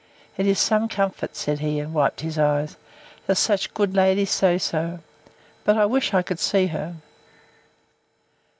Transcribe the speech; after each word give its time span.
—It 0.35 0.47
is 0.47 0.57
some 0.57 0.87
comfort, 0.87 1.35
said 1.35 1.59
he, 1.59 1.77
and 1.77 1.93
wiped 1.93 2.21
his 2.21 2.39
eyes, 2.39 2.75
that 3.27 3.35
such 3.35 3.71
good 3.75 3.93
ladies 3.95 4.31
say 4.31 4.57
so—But 4.57 5.77
I 5.77 5.85
wish 5.85 6.11
I 6.15 6.23
could 6.23 6.39
see 6.39 6.65
her. 6.65 6.95